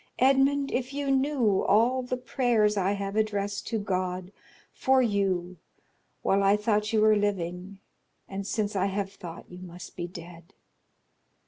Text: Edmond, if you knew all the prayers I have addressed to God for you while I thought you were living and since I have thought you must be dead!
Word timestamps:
Edmond, 0.17 0.71
if 0.71 0.95
you 0.95 1.11
knew 1.11 1.63
all 1.63 2.01
the 2.01 2.17
prayers 2.17 2.75
I 2.75 2.93
have 2.93 3.15
addressed 3.15 3.67
to 3.67 3.77
God 3.77 4.31
for 4.73 4.99
you 5.03 5.57
while 6.23 6.41
I 6.41 6.57
thought 6.57 6.91
you 6.91 7.01
were 7.01 7.15
living 7.15 7.77
and 8.27 8.47
since 8.47 8.75
I 8.75 8.87
have 8.87 9.13
thought 9.13 9.45
you 9.51 9.59
must 9.59 9.95
be 9.95 10.07
dead! 10.07 10.53